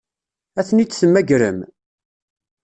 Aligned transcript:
Ad 0.59 0.65
ten-id-temmagrem? 0.67 1.59